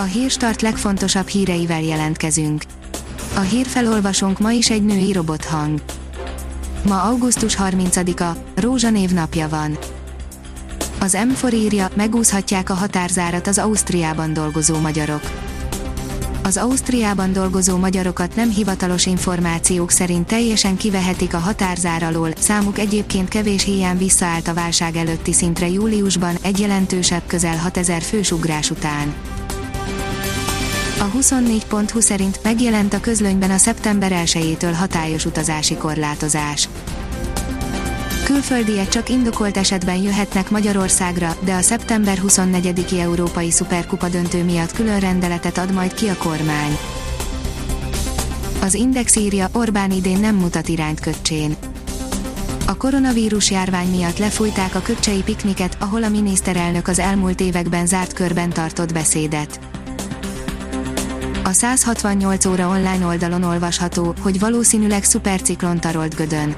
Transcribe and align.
A 0.00 0.02
hírstart 0.02 0.62
legfontosabb 0.62 1.26
híreivel 1.26 1.82
jelentkezünk. 1.82 2.62
A 3.36 3.40
hírfelolvasónk 3.40 4.38
ma 4.38 4.50
is 4.50 4.70
egy 4.70 4.84
női 4.84 5.12
robothang. 5.12 5.80
Ma 6.86 7.02
augusztus 7.02 7.56
30-a, 7.56 8.36
Rózsa 8.54 8.90
név 8.90 9.10
napja 9.10 9.48
van. 9.48 9.78
Az 11.00 11.16
M4 11.18 11.52
írja, 11.52 11.88
megúszhatják 11.94 12.70
a 12.70 12.74
határzárat 12.74 13.46
az 13.46 13.58
Ausztriában 13.58 14.32
dolgozó 14.32 14.78
magyarok. 14.78 15.22
Az 16.42 16.56
Ausztriában 16.56 17.32
dolgozó 17.32 17.76
magyarokat 17.76 18.36
nem 18.36 18.50
hivatalos 18.50 19.06
információk 19.06 19.90
szerint 19.90 20.26
teljesen 20.26 20.76
kivehetik 20.76 21.34
a 21.34 21.38
határzár 21.38 22.02
alól, 22.02 22.30
számuk 22.38 22.78
egyébként 22.78 23.28
kevés 23.28 23.64
héján 23.64 23.98
visszaállt 23.98 24.48
a 24.48 24.54
válság 24.54 24.96
előtti 24.96 25.32
szintre 25.32 25.68
júliusban, 25.68 26.36
egy 26.42 26.58
jelentősebb 26.58 27.22
közel 27.26 27.56
6000 27.56 28.02
fős 28.02 28.30
ugrás 28.30 28.70
után. 28.70 29.14
A 31.00 31.10
24.20 31.10 32.00
szerint 32.00 32.40
megjelent 32.42 32.94
a 32.94 33.00
közlönyben 33.00 33.50
a 33.50 33.56
szeptember 33.56 34.12
1-től 34.24 34.74
hatályos 34.78 35.24
utazási 35.24 35.76
korlátozás. 35.76 36.68
Külföldiek 38.24 38.88
csak 38.88 39.08
indokolt 39.08 39.56
esetben 39.56 39.96
jöhetnek 39.96 40.50
Magyarországra, 40.50 41.36
de 41.44 41.54
a 41.54 41.60
szeptember 41.60 42.18
24-i 42.26 43.00
Európai 43.00 43.50
Szuperkupa 43.50 44.08
döntő 44.08 44.44
miatt 44.44 44.72
külön 44.72 45.00
rendeletet 45.00 45.58
ad 45.58 45.72
majd 45.72 45.94
ki 45.94 46.08
a 46.08 46.16
kormány. 46.16 46.78
Az 48.60 48.74
Index 48.74 49.16
írja, 49.16 49.48
Orbán 49.52 49.90
idén 49.90 50.20
nem 50.20 50.34
mutat 50.34 50.68
irányt 50.68 51.00
Köccsén. 51.00 51.56
A 52.66 52.76
koronavírus 52.76 53.50
járvány 53.50 53.88
miatt 53.88 54.18
lefújták 54.18 54.74
a 54.74 54.82
köcsei 54.82 55.22
pikniket, 55.22 55.76
ahol 55.80 56.02
a 56.02 56.08
miniszterelnök 56.08 56.88
az 56.88 56.98
elmúlt 56.98 57.40
években 57.40 57.86
zárt 57.86 58.12
körben 58.12 58.50
tartott 58.50 58.92
beszédet. 58.92 59.60
A 61.48 61.52
168 61.52 62.44
óra 62.44 62.68
online 62.68 63.06
oldalon 63.06 63.42
olvasható, 63.42 64.14
hogy 64.20 64.38
valószínűleg 64.38 65.04
szuperciklon 65.04 65.80
tarolt 65.80 66.14
Gödön. 66.14 66.56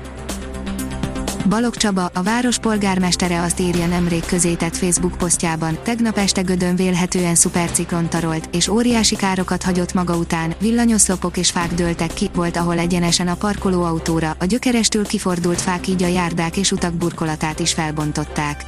Balog 1.48 1.76
Csaba, 1.76 2.10
a 2.14 2.22
város 2.22 2.58
polgármestere 2.58 3.42
azt 3.42 3.60
írja 3.60 3.86
nemrég 3.86 4.24
közétett 4.24 4.76
Facebook 4.76 5.16
posztjában, 5.16 5.78
tegnap 5.82 6.16
este 6.16 6.40
Gödön 6.40 6.76
vélhetően 6.76 7.34
szuperciklon 7.34 8.08
tarolt, 8.08 8.48
és 8.52 8.68
óriási 8.68 9.16
károkat 9.16 9.62
hagyott 9.62 9.94
maga 9.94 10.16
után, 10.16 10.54
villanyoszlopok 10.60 11.36
és 11.36 11.50
fák 11.50 11.74
dőltek 11.74 12.12
ki, 12.12 12.30
volt 12.34 12.56
ahol 12.56 12.78
egyenesen 12.78 13.28
a 13.28 13.34
parkolóautóra, 13.34 14.36
a 14.38 14.44
gyökerestől 14.44 15.06
kifordult 15.06 15.60
fák 15.60 15.86
így 15.86 16.02
a 16.02 16.06
járdák 16.06 16.56
és 16.56 16.72
utak 16.72 16.92
burkolatát 16.92 17.60
is 17.60 17.72
felbontották. 17.72 18.64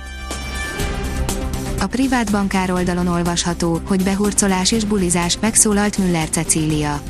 A 1.83 1.86
privát 1.86 2.30
bankár 2.30 2.70
oldalon 2.70 3.06
olvasható, 3.06 3.80
hogy 3.84 4.02
behurcolás 4.02 4.72
és 4.72 4.84
bulizás, 4.84 5.38
megszólalt 5.41 5.98
Müller 5.98 6.28
Cecília. 6.28 7.02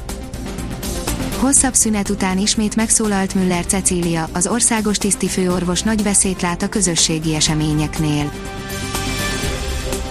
Hosszabb 1.39 1.75
szünet 1.75 2.09
után 2.09 2.39
ismét 2.39 2.77
megszólalt 2.77 3.35
Müller 3.35 3.67
Cecília, 3.67 4.29
az 4.33 4.47
országos 4.47 4.99
tisztifőorvos 4.99 5.83
nagy 5.83 6.03
veszélyt 6.03 6.43
lát 6.43 6.63
a 6.63 6.69
közösségi 6.69 7.35
eseményeknél. 7.35 8.33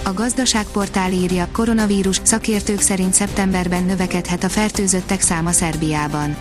A 0.04 0.12
gazdaságportál 0.12 1.12
írja, 1.12 1.48
koronavírus 1.52 2.20
szakértők 2.22 2.80
szerint 2.80 3.14
szeptemberben 3.14 3.84
növekedhet 3.84 4.44
a 4.44 4.48
fertőzöttek 4.48 5.20
száma 5.20 5.52
Szerbiában. 5.52 6.36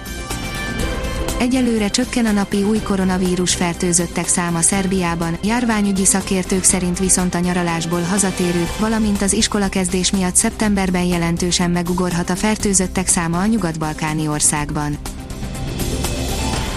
Egyelőre 1.42 1.90
csökken 1.90 2.26
a 2.26 2.32
napi 2.32 2.64
új 2.64 2.80
koronavírus 2.80 3.56
fertőzöttek 3.56 4.28
száma 4.28 4.62
Szerbiában, 4.62 5.38
járványügyi 5.44 6.06
szakértők 6.06 6.64
szerint 6.64 7.00
viszont 7.00 7.36
a 7.36 7.40
nyaralásból 7.40 8.02
hazatérők, 8.02 8.80
valamint 8.80 9.22
az 9.22 9.34
iskolakezdés 9.34 10.12
miatt 10.12 10.36
szeptemberben 10.36 11.04
jelentősen 11.04 11.72
megugorhat 11.72 12.30
a 12.30 12.36
fertőzöttek 12.36 13.08
száma 13.08 13.40
a 13.40 13.46
nyugat-balkáni 13.46 14.28
országban. 14.28 14.98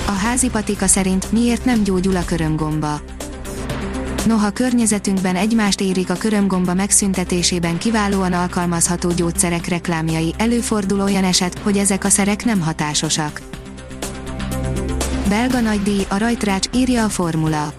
A 0.07 0.13
házi 0.13 0.51
patika 0.51 0.87
szerint 0.87 1.33
miért 1.33 1.65
nem 1.65 1.83
gyógyul 1.83 2.17
a 2.17 2.25
körömgomba? 2.25 3.01
Noha 4.27 4.51
környezetünkben 4.51 5.37
egymást 5.37 5.81
érik 5.81 6.11
a 6.11 6.15
körömgomba 6.15 6.75
megszüntetésében 6.75 7.79
kiválóan 7.79 8.33
alkalmazható 8.33 9.11
gyógyszerek 9.11 9.67
reklámjai, 9.67 10.35
előfordul 10.39 11.01
olyan 11.01 11.25
eset, 11.25 11.59
hogy 11.59 11.77
ezek 11.77 12.05
a 12.05 12.09
szerek 12.09 12.45
nem 12.45 12.61
hatásosak. 12.61 13.54
Belga 15.29 15.61
nagydíj, 15.61 16.07
a 16.09 16.19
rajtrács, 16.19 16.67
írja 16.75 17.05
a 17.05 17.09
formula. 17.09 17.73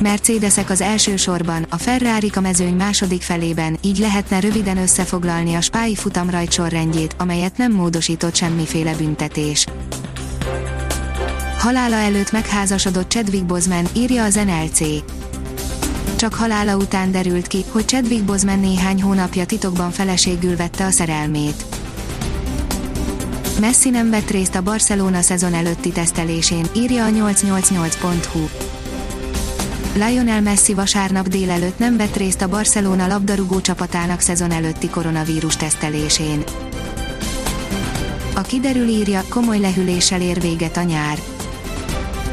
Mercedesek 0.00 0.70
az 0.70 0.80
első 0.80 1.16
sorban, 1.16 1.66
a 1.68 1.76
ferrari 1.76 2.30
a 2.34 2.40
mezőny 2.40 2.74
második 2.74 3.22
felében, 3.22 3.78
így 3.82 3.98
lehetne 3.98 4.40
röviden 4.40 4.76
összefoglalni 4.76 5.54
a 5.54 5.60
spái 5.60 5.94
futam 5.94 6.30
rajtsorrendjét, 6.30 7.14
amelyet 7.18 7.56
nem 7.56 7.72
módosított 7.72 8.34
semmiféle 8.34 8.94
büntetés. 8.94 9.66
Halála 11.58 11.96
előtt 11.96 12.32
megházasodott 12.32 13.08
Chadwick 13.08 13.44
Boseman, 13.44 13.86
írja 13.96 14.24
az 14.24 14.34
NLC. 14.34 14.80
Csak 16.16 16.34
halála 16.34 16.76
után 16.76 17.10
derült 17.10 17.46
ki, 17.46 17.64
hogy 17.68 17.84
Chadwick 17.84 18.24
Boseman 18.24 18.60
néhány 18.60 19.02
hónapja 19.02 19.46
titokban 19.46 19.90
feleségül 19.90 20.56
vette 20.56 20.84
a 20.84 20.90
szerelmét. 20.90 21.77
Messi 23.60 23.90
nem 23.90 24.10
vett 24.10 24.30
részt 24.30 24.54
a 24.54 24.62
Barcelona 24.62 25.20
szezon 25.20 25.54
előtti 25.54 25.88
tesztelésén, 25.88 26.66
írja 26.76 27.04
a 27.04 27.08
888.hu. 27.08 28.48
Lionel 29.94 30.40
Messi 30.40 30.74
vasárnap 30.74 31.28
délelőtt 31.28 31.78
nem 31.78 31.96
vett 31.96 32.16
részt 32.16 32.42
a 32.42 32.48
Barcelona 32.48 33.06
labdarúgó 33.06 33.60
csapatának 33.60 34.20
szezon 34.20 34.50
előtti 34.50 34.88
koronavírus 34.88 35.56
tesztelésén. 35.56 36.42
A 38.34 38.40
kiderül 38.40 38.88
írja, 38.88 39.22
komoly 39.28 39.58
lehűléssel 39.58 40.20
ér 40.20 40.40
véget 40.40 40.76
a 40.76 40.82
nyár. 40.82 41.18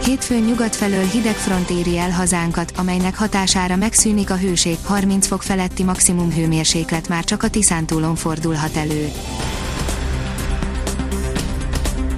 Hétfőn 0.04 0.44
nyugat 0.44 0.76
felől 0.76 1.06
hideg 1.06 1.36
front 1.36 1.70
éri 1.70 1.98
el 1.98 2.12
hazánkat, 2.12 2.72
amelynek 2.78 3.18
hatására 3.18 3.76
megszűnik 3.76 4.30
a 4.30 4.38
hőség, 4.38 4.78
30 4.84 5.28
fok 5.28 5.44
feletti 5.44 5.84
maximum 5.84 6.32
hőmérséklet 6.32 7.08
már 7.08 7.24
csak 7.24 7.44
a 7.44 7.50
Tiszántúlon 7.50 8.16
fordulhat 8.16 8.76
elő. 8.76 9.12